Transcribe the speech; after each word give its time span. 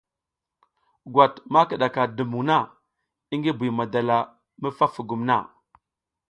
Gwat 1.13 1.33
ma 1.51 1.59
kiɗaka 1.67 2.01
dumbuŋ 2.15 2.43
na 2.49 2.57
i 3.33 3.35
ngi 3.37 3.51
Buy 3.57 3.71
madala 3.77 4.17
mi 4.61 4.69
fa 4.77 4.85
fugum 4.93 5.21
na. 5.29 5.35